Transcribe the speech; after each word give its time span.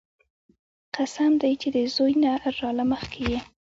قسم 0.97 1.31
دې 1.41 1.51
چې 1.61 1.67
د 1.75 1.77
زوى 1.93 2.13
نه 2.23 2.31
راله 2.59 2.83
مخكې 2.91 3.21
يې. 3.31 3.39